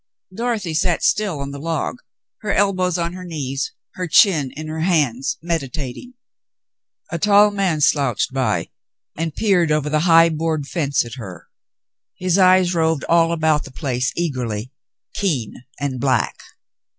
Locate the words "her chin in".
3.93-4.67